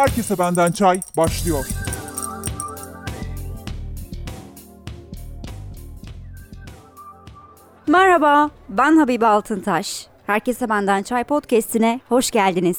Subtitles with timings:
[0.00, 1.66] Herkese Benden Çay başlıyor.
[7.86, 10.06] Merhaba, ben Habibe Altıntaş.
[10.26, 12.78] Herkese Benden Çay Podcast'ine hoş geldiniz.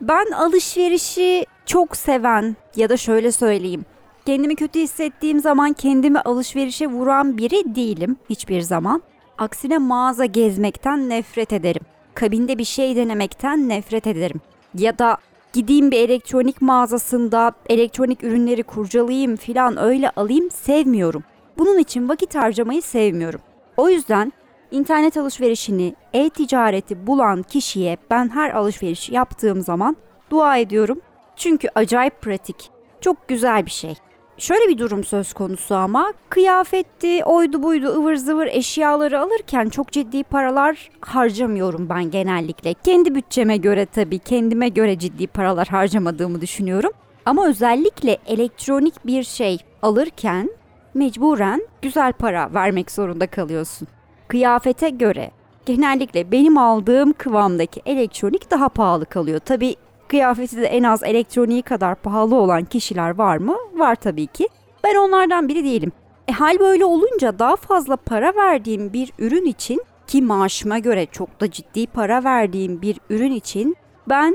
[0.00, 3.84] Ben alışverişi çok seven ya da şöyle söyleyeyim.
[4.26, 9.02] Kendimi kötü hissettiğim zaman kendimi alışverişe vuran biri değilim hiçbir zaman.
[9.38, 11.82] Aksine mağaza gezmekten nefret ederim.
[12.14, 14.40] Kabinde bir şey denemekten nefret ederim.
[14.74, 15.18] Ya da
[15.56, 21.24] gideyim bir elektronik mağazasında elektronik ürünleri kurcalayayım filan öyle alayım sevmiyorum.
[21.58, 23.40] Bunun için vakit harcamayı sevmiyorum.
[23.76, 24.32] O yüzden
[24.70, 29.96] internet alışverişini, e-ticareti bulan kişiye ben her alışveriş yaptığım zaman
[30.30, 31.00] dua ediyorum.
[31.36, 32.70] Çünkü acayip pratik.
[33.00, 33.94] Çok güzel bir şey.
[34.38, 40.22] Şöyle bir durum söz konusu ama kıyafetti, oydu buydu ıvır zıvır eşyaları alırken çok ciddi
[40.24, 42.74] paralar harcamıyorum ben genellikle.
[42.74, 46.90] Kendi bütçeme göre tabii kendime göre ciddi paralar harcamadığımı düşünüyorum.
[47.24, 50.50] Ama özellikle elektronik bir şey alırken
[50.94, 53.88] mecburen güzel para vermek zorunda kalıyorsun.
[54.28, 55.30] Kıyafete göre
[55.66, 59.38] genellikle benim aldığım kıvamdaki elektronik daha pahalı kalıyor.
[59.38, 59.76] Tabi
[60.08, 63.56] kıyafeti de en az elektroniği kadar pahalı olan kişiler var mı?
[63.74, 64.48] Var tabii ki.
[64.84, 65.92] Ben onlardan biri değilim.
[66.28, 71.40] E hal böyle olunca daha fazla para verdiğim bir ürün için ki maaşıma göre çok
[71.40, 73.76] da ciddi para verdiğim bir ürün için
[74.08, 74.34] ben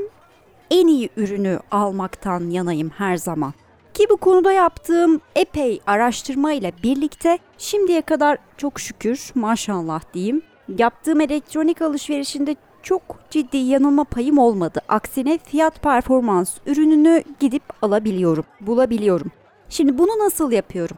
[0.72, 3.53] en iyi ürünü almaktan yanayım her zaman.
[3.94, 10.41] Ki bu konuda yaptığım epey araştırma ile birlikte şimdiye kadar çok şükür maşallah diyeyim
[10.78, 14.81] yaptığım elektronik alışverişinde çok ciddi yanılma payım olmadı.
[14.89, 19.31] Aksine fiyat performans ürününü gidip alabiliyorum, bulabiliyorum.
[19.69, 20.97] Şimdi bunu nasıl yapıyorum?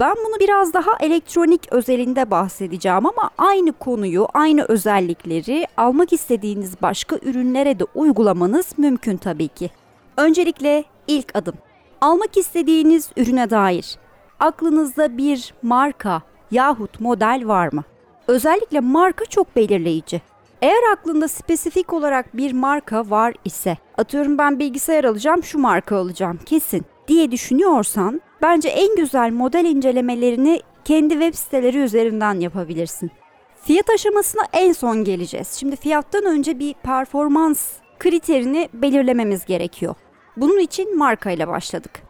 [0.00, 7.16] Ben bunu biraz daha elektronik özelinde bahsedeceğim ama aynı konuyu, aynı özellikleri almak istediğiniz başka
[7.22, 9.70] ürünlere de uygulamanız mümkün tabii ki.
[10.16, 11.54] Öncelikle ilk adım
[12.00, 13.98] Almak istediğiniz ürüne dair
[14.38, 17.84] aklınızda bir marka yahut model var mı?
[18.28, 20.22] Özellikle marka çok belirleyici.
[20.62, 26.38] Eğer aklında spesifik olarak bir marka var ise, atıyorum ben bilgisayar alacağım, şu marka alacağım
[26.46, 33.10] kesin diye düşünüyorsan, bence en güzel model incelemelerini kendi web siteleri üzerinden yapabilirsin.
[33.62, 35.48] Fiyat aşamasına en son geleceğiz.
[35.52, 39.94] Şimdi fiyattan önce bir performans kriterini belirlememiz gerekiyor.
[40.36, 42.02] Bunun için marka ile başladık.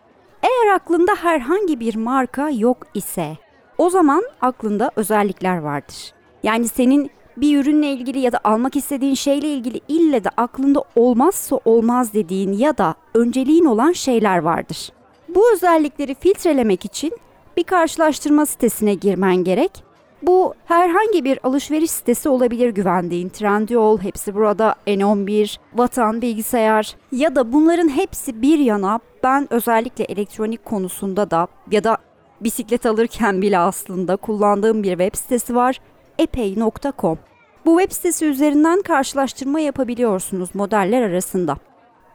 [0.43, 3.37] Eğer aklında herhangi bir marka yok ise
[3.78, 6.12] o zaman aklında özellikler vardır.
[6.43, 11.60] Yani senin bir ürünle ilgili ya da almak istediğin şeyle ilgili ille de aklında olmazsa
[11.64, 14.92] olmaz dediğin ya da önceliğin olan şeyler vardır.
[15.28, 17.12] Bu özellikleri filtrelemek için
[17.56, 19.90] bir karşılaştırma sitesine girmen gerek
[20.22, 23.28] bu herhangi bir alışveriş sitesi olabilir güvendiğin.
[23.28, 30.64] Trendyol, hepsi burada, N11, Vatan Bilgisayar ya da bunların hepsi bir yana ben özellikle elektronik
[30.64, 31.98] konusunda da ya da
[32.40, 35.80] bisiklet alırken bile aslında kullandığım bir web sitesi var.
[36.20, 37.19] epey.com.
[37.66, 41.56] Bu web sitesi üzerinden karşılaştırma yapabiliyorsunuz modeller arasında.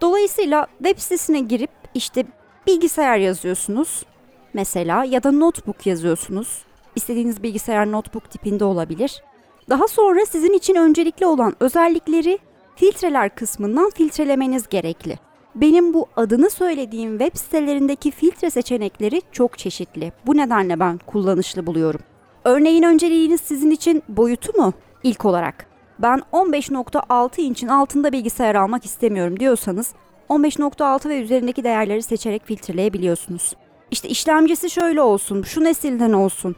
[0.01, 2.25] Dolayısıyla web sitesine girip işte
[2.67, 4.05] bilgisayar yazıyorsunuz
[4.53, 9.23] mesela ya da notebook yazıyorsunuz İstediğiniz bilgisayar notebook tipinde olabilir.
[9.69, 12.39] Daha sonra sizin için öncelikli olan özellikleri
[12.75, 15.19] filtreler kısmından filtrelemeniz gerekli.
[15.55, 20.11] Benim bu adını söylediğim web sitelerindeki filtre seçenekleri çok çeşitli.
[20.25, 22.01] Bu nedenle ben kullanışlı buluyorum.
[22.45, 24.73] Örneğin önceliğiniz sizin için boyutu mu
[25.03, 25.65] ilk olarak?
[25.99, 29.93] Ben 15.6 inçin altında bilgisayar almak istemiyorum diyorsanız
[30.29, 33.53] 15.6 ve üzerindeki değerleri seçerek filtreleyebiliyorsunuz.
[33.91, 36.55] İşte işlemcisi şöyle olsun, şu nesilden olsun,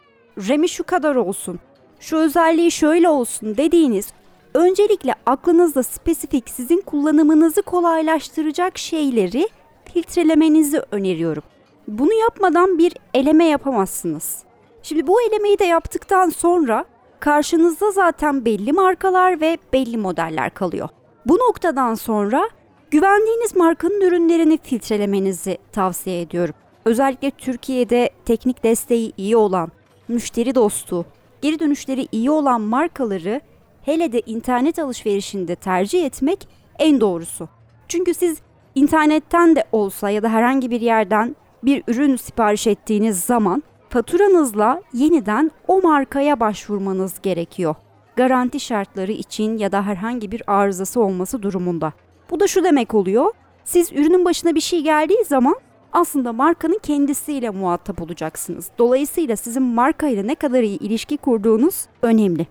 [0.48, 1.60] RAM'i şu kadar olsun,
[2.00, 4.12] şu özelliği şöyle olsun dediğiniz
[4.54, 9.48] öncelikle aklınızda spesifik sizin kullanımınızı kolaylaştıracak şeyleri
[9.94, 11.42] filtrelemenizi öneriyorum.
[11.88, 14.47] Bunu yapmadan bir eleme yapamazsınız.
[14.82, 16.84] Şimdi bu elemeyi de yaptıktan sonra
[17.20, 20.88] karşınızda zaten belli markalar ve belli modeller kalıyor.
[21.26, 22.48] Bu noktadan sonra
[22.90, 26.54] güvendiğiniz markanın ürünlerini filtrelemenizi tavsiye ediyorum.
[26.84, 29.72] Özellikle Türkiye'de teknik desteği iyi olan,
[30.08, 31.06] müşteri dostu,
[31.42, 33.40] geri dönüşleri iyi olan markaları
[33.82, 36.48] hele de internet alışverişinde tercih etmek
[36.78, 37.48] en doğrusu.
[37.88, 38.38] Çünkü siz
[38.74, 45.50] internetten de olsa ya da herhangi bir yerden bir ürün sipariş ettiğiniz zaman faturanızla yeniden
[45.68, 47.74] o markaya başvurmanız gerekiyor.
[48.16, 51.92] Garanti şartları için ya da herhangi bir arızası olması durumunda.
[52.30, 53.30] Bu da şu demek oluyor.
[53.64, 55.56] Siz ürünün başına bir şey geldiği zaman
[55.92, 58.68] aslında markanın kendisiyle muhatap olacaksınız.
[58.78, 62.46] Dolayısıyla sizin markayla ne kadar iyi ilişki kurduğunuz önemli.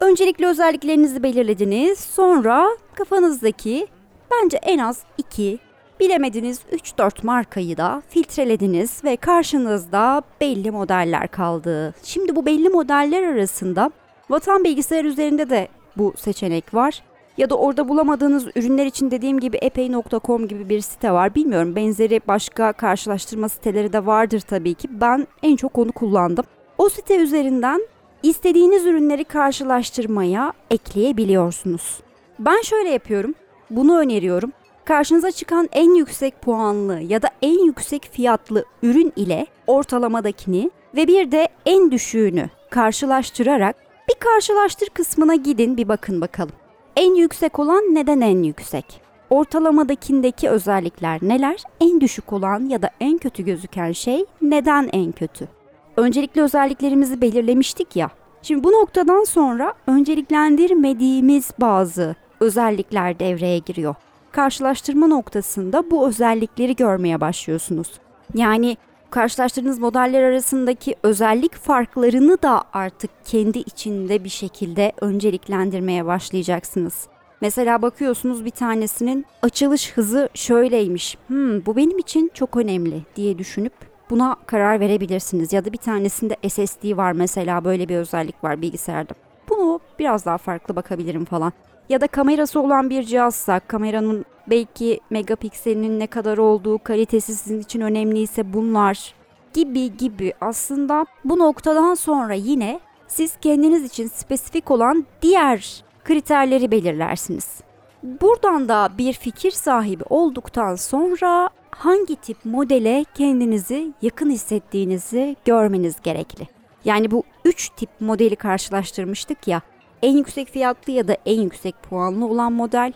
[0.00, 1.98] Öncelikle özelliklerinizi belirlediniz.
[2.00, 3.86] Sonra kafanızdaki
[4.30, 5.58] bence en az 2
[6.00, 11.94] Bilemediniz 3-4 markayı da filtrelediniz ve karşınızda belli modeller kaldı.
[12.02, 13.90] Şimdi bu belli modeller arasında
[14.30, 17.02] Vatan Bilgisayar üzerinde de bu seçenek var.
[17.38, 21.34] Ya da orada bulamadığınız ürünler için dediğim gibi epey.com gibi bir site var.
[21.34, 24.88] Bilmiyorum benzeri başka karşılaştırma siteleri de vardır tabii ki.
[24.90, 26.44] Ben en çok onu kullandım.
[26.78, 27.80] O site üzerinden
[28.22, 32.00] istediğiniz ürünleri karşılaştırmaya ekleyebiliyorsunuz.
[32.38, 33.34] Ben şöyle yapıyorum.
[33.70, 34.52] Bunu öneriyorum.
[34.90, 41.32] Karşınıza çıkan en yüksek puanlı ya da en yüksek fiyatlı ürün ile ortalamadakini ve bir
[41.32, 43.76] de en düşüğünü karşılaştırarak
[44.08, 46.52] bir karşılaştır kısmına gidin bir bakın bakalım.
[46.96, 49.00] En yüksek olan neden en yüksek?
[49.30, 51.62] Ortalamadakindeki özellikler neler?
[51.80, 55.48] En düşük olan ya da en kötü gözüken şey neden en kötü?
[55.96, 58.10] Öncelikli özelliklerimizi belirlemiştik ya.
[58.42, 63.94] Şimdi bu noktadan sonra önceliklendirmediğimiz bazı özellikler devreye giriyor.
[64.32, 67.92] Karşılaştırma noktasında bu özellikleri görmeye başlıyorsunuz.
[68.34, 68.76] Yani
[69.10, 77.08] karşılaştırdığınız modeller arasındaki özellik farklarını da artık kendi içinde bir şekilde önceliklendirmeye başlayacaksınız.
[77.40, 81.18] Mesela bakıyorsunuz bir tanesinin açılış hızı şöyleymiş.
[81.26, 83.72] Hmm, bu benim için çok önemli diye düşünüp
[84.10, 85.52] buna karar verebilirsiniz.
[85.52, 89.14] Ya da bir tanesinde SSD var mesela böyle bir özellik var bilgisayarda.
[89.48, 91.52] Bunu biraz daha farklı bakabilirim falan.
[91.90, 97.80] Ya da kamerası olan bir cihazsa kameranın belki megapikselinin ne kadar olduğu, kalitesi sizin için
[97.80, 99.14] önemliyse bunlar
[99.54, 107.60] gibi gibi aslında bu noktadan sonra yine siz kendiniz için spesifik olan diğer kriterleri belirlersiniz.
[108.02, 116.48] Buradan da bir fikir sahibi olduktan sonra hangi tip modele kendinizi yakın hissettiğinizi görmeniz gerekli.
[116.84, 119.62] Yani bu üç tip modeli karşılaştırmıştık ya.
[120.02, 122.92] En yüksek fiyatlı ya da en yüksek puanlı olan model,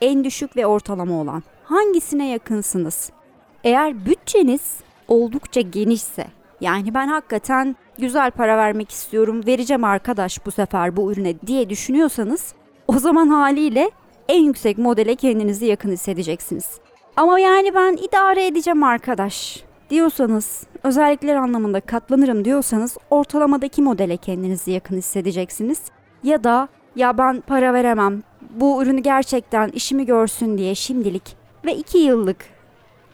[0.00, 1.42] en düşük ve ortalama olan.
[1.64, 3.10] Hangisine yakınsınız?
[3.64, 4.76] Eğer bütçeniz
[5.08, 6.26] oldukça genişse,
[6.60, 12.54] yani ben hakikaten güzel para vermek istiyorum, vereceğim arkadaş bu sefer bu ürüne diye düşünüyorsanız,
[12.88, 13.90] o zaman haliyle
[14.28, 16.80] en yüksek modele kendinizi yakın hissedeceksiniz.
[17.16, 24.96] Ama yani ben idare edeceğim arkadaş diyorsanız, özellikler anlamında katlanırım diyorsanız ortalamadaki modele kendinizi yakın
[24.96, 25.80] hissedeceksiniz.
[26.22, 31.98] Ya da ya ben para veremem, bu ürünü gerçekten işimi görsün diye şimdilik ve 2
[31.98, 32.44] yıllık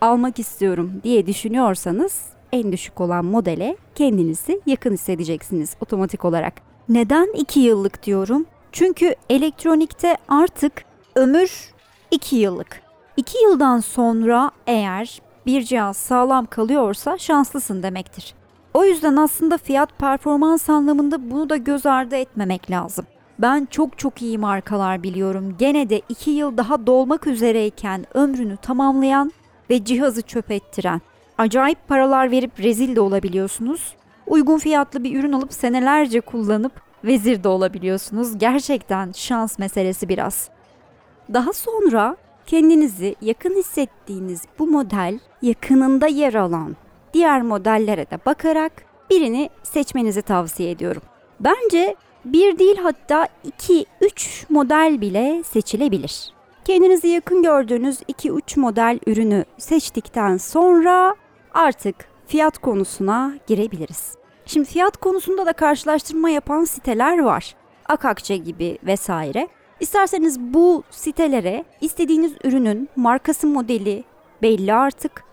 [0.00, 2.22] almak istiyorum diye düşünüyorsanız
[2.52, 6.55] en düşük olan modele kendinizi yakın hissedeceksiniz otomatik olarak.
[6.88, 8.46] Neden 2 yıllık diyorum?
[8.72, 10.84] Çünkü elektronikte artık
[11.14, 11.70] ömür
[12.11, 12.82] 2 yıllık.
[13.16, 18.34] 2 yıldan sonra eğer bir cihaz sağlam kalıyorsa şanslısın demektir.
[18.75, 23.06] O yüzden aslında fiyat performans anlamında bunu da göz ardı etmemek lazım.
[23.38, 25.56] Ben çok çok iyi markalar biliyorum.
[25.59, 29.32] Gene de 2 yıl daha dolmak üzereyken ömrünü tamamlayan
[29.70, 31.00] ve cihazı çöp ettiren.
[31.38, 33.94] Acayip paralar verip rezil de olabiliyorsunuz.
[34.26, 36.73] Uygun fiyatlı bir ürün alıp senelerce kullanıp
[37.05, 38.38] vezir de olabiliyorsunuz.
[38.38, 40.49] Gerçekten şans meselesi biraz.
[41.35, 42.17] Daha sonra
[42.47, 46.76] kendinizi yakın hissettiğiniz bu model yakınında yer alan
[47.14, 48.72] diğer modellere de bakarak
[49.10, 51.02] birini seçmenizi tavsiye ediyorum.
[51.40, 53.28] Bence bir değil hatta
[53.60, 56.32] 2-3 model bile seçilebilir.
[56.64, 61.14] Kendinizi yakın gördüğünüz 2-3 model ürünü seçtikten sonra
[61.54, 64.14] artık fiyat konusuna girebiliriz.
[64.47, 67.54] Şimdi fiyat konusunda da karşılaştırma yapan siteler var.
[67.88, 69.49] Akakçe gibi vesaire.
[69.80, 74.04] İsterseniz bu sitelere istediğiniz ürünün markası modeli
[74.42, 75.25] belli artık.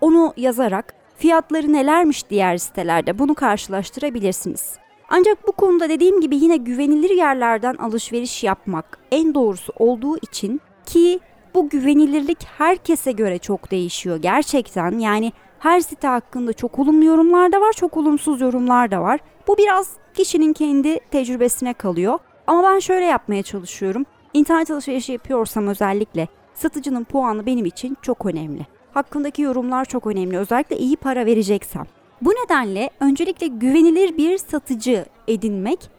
[0.00, 4.74] Onu yazarak fiyatları nelermiş diğer sitelerde bunu karşılaştırabilirsiniz.
[5.08, 11.20] Ancak bu konuda dediğim gibi yine güvenilir yerlerden alışveriş yapmak en doğrusu olduğu için ki
[11.54, 14.98] bu güvenilirlik herkese göre çok değişiyor gerçekten.
[14.98, 19.20] Yani her site hakkında çok olumlu yorumlar da var, çok olumsuz yorumlar da var.
[19.48, 22.18] Bu biraz kişinin kendi tecrübesine kalıyor.
[22.46, 24.04] Ama ben şöyle yapmaya çalışıyorum.
[24.34, 28.66] İnternet alışverişi yapıyorsam özellikle satıcının puanı benim için çok önemli.
[28.94, 30.38] Hakkındaki yorumlar çok önemli.
[30.38, 31.84] Özellikle iyi para vereceksem.
[32.22, 35.90] Bu nedenle öncelikle güvenilir bir satıcı edinmek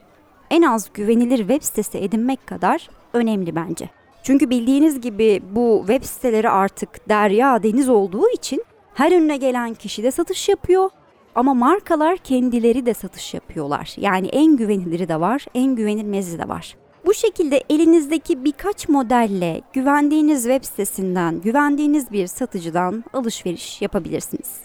[0.49, 3.89] en az güvenilir web sitesi edinmek kadar önemli bence.
[4.23, 10.03] Çünkü bildiğiniz gibi bu web siteleri artık derya deniz olduğu için her önüne gelen kişi
[10.03, 10.89] de satış yapıyor
[11.35, 13.93] ama markalar kendileri de satış yapıyorlar.
[13.97, 16.75] Yani en güveniliri de var, en güvenilmezi de var.
[17.05, 24.59] Bu şekilde elinizdeki birkaç modelle güvendiğiniz web sitesinden, güvendiğiniz bir satıcıdan alışveriş yapabilirsiniz.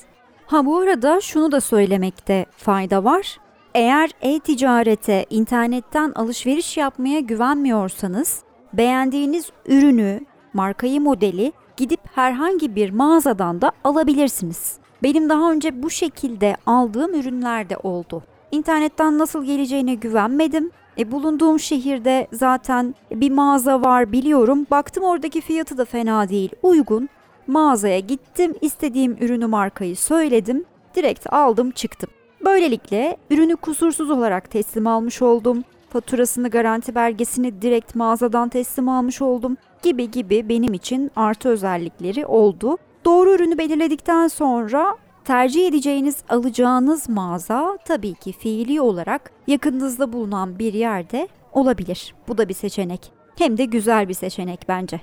[0.47, 3.39] Ha bu arada şunu da söylemekte fayda var.
[3.75, 8.43] Eğer e-ticarete, internetten alışveriş yapmaya güvenmiyorsanız,
[8.73, 10.21] beğendiğiniz ürünü,
[10.53, 14.79] markayı, modeli gidip herhangi bir mağazadan da alabilirsiniz.
[15.03, 18.23] Benim daha önce bu şekilde aldığım ürünler de oldu.
[18.53, 20.71] İnternetten nasıl geleceğine güvenmedim.
[21.01, 24.67] E, bulunduğum şehirde zaten bir mağaza var biliyorum.
[24.71, 27.09] Baktım oradaki fiyatı da fena değil, uygun.
[27.47, 30.65] Mağazaya gittim, istediğim ürünü markayı söyledim.
[30.95, 32.11] Direkt aldım çıktım.
[32.45, 35.65] Böylelikle ürünü kusursuz olarak teslim almış oldum.
[35.91, 42.79] Faturasını, garanti belgesini direkt mağazadan teslim almış oldum gibi gibi benim için artı özellikleri oldu.
[43.05, 50.75] Doğru ürünü belirledikten sonra tercih edeceğiniz alacağınız mağaza tabii ki fiili olarak yakınınızda bulunan bir
[50.75, 52.15] yerde olabilir.
[52.29, 53.13] Bu da bir seçenek.
[53.39, 55.01] Hem de güzel bir seçenek bence.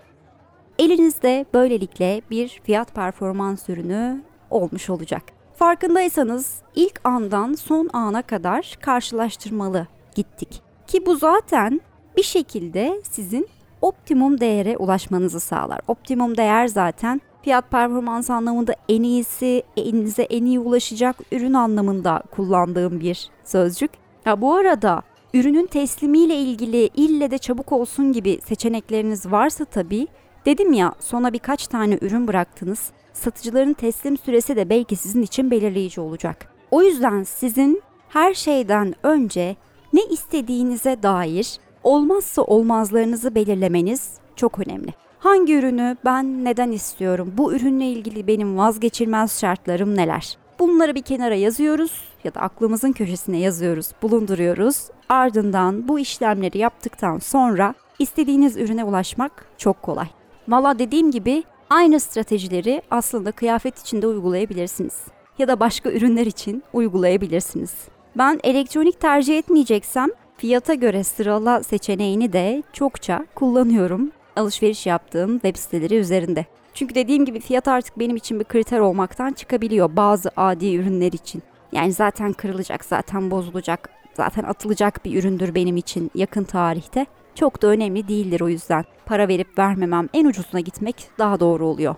[0.79, 5.23] Elinizde böylelikle bir fiyat performans ürünü olmuş olacak.
[5.55, 10.61] Farkındaysanız ilk andan son ana kadar karşılaştırmalı gittik.
[10.87, 11.81] Ki bu zaten
[12.17, 13.47] bir şekilde sizin
[13.81, 15.79] optimum değere ulaşmanızı sağlar.
[15.87, 22.99] Optimum değer zaten fiyat performans anlamında en iyisi, elinize en iyi ulaşacak ürün anlamında kullandığım
[22.99, 23.91] bir sözcük.
[24.25, 25.01] Ya bu arada
[25.33, 30.07] ürünün teslimiyle ilgili ille de çabuk olsun gibi seçenekleriniz varsa tabii
[30.45, 32.91] dedim ya sona birkaç tane ürün bıraktınız.
[33.13, 36.53] Satıcıların teslim süresi de belki sizin için belirleyici olacak.
[36.71, 39.55] O yüzden sizin her şeyden önce
[39.93, 45.06] ne istediğinize dair olmazsa olmazlarınızı belirlemeniz çok önemli.
[45.27, 47.33] Hangi ürünü ben neden istiyorum?
[47.37, 50.37] Bu ürünle ilgili benim vazgeçilmez şartlarım neler?
[50.59, 51.91] Bunları bir kenara yazıyoruz
[52.23, 54.87] ya da aklımızın köşesine yazıyoruz, bulunduruyoruz.
[55.09, 60.07] Ardından bu işlemleri yaptıktan sonra istediğiniz ürüne ulaşmak çok kolay.
[60.47, 65.01] Valla dediğim gibi aynı stratejileri aslında kıyafet için de uygulayabilirsiniz.
[65.37, 67.73] Ya da başka ürünler için uygulayabilirsiniz.
[68.17, 75.95] Ben elektronik tercih etmeyeceksem fiyata göre sırala seçeneğini de çokça kullanıyorum alışveriş yaptığım web siteleri
[75.95, 76.45] üzerinde.
[76.73, 81.43] Çünkü dediğim gibi fiyat artık benim için bir kriter olmaktan çıkabiliyor bazı adi ürünler için.
[81.71, 87.05] Yani zaten kırılacak, zaten bozulacak, zaten atılacak bir üründür benim için yakın tarihte.
[87.35, 88.85] Çok da önemli değildir o yüzden.
[89.05, 91.95] Para verip vermemem en ucuzuna gitmek daha doğru oluyor.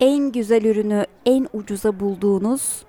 [0.00, 2.82] En güzel ürünü en ucuza bulduğunuz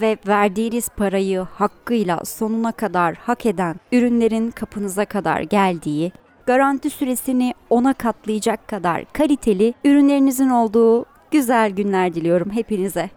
[0.00, 6.12] ve verdiğiniz parayı hakkıyla sonuna kadar hak eden ürünlerin kapınıza kadar geldiği,
[6.46, 13.10] garanti süresini ona katlayacak kadar kaliteli ürünlerinizin olduğu güzel günler diliyorum hepinize.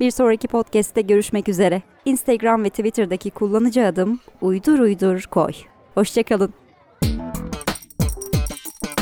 [0.00, 1.82] Bir sonraki podcast'te görüşmek üzere.
[2.04, 5.52] Instagram ve Twitter'daki kullanıcı adım uydur uydur koy.
[5.94, 6.54] Hoşçakalın.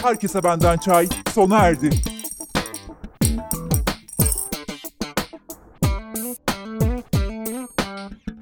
[0.03, 1.91] Herkese benden çay sona erdi.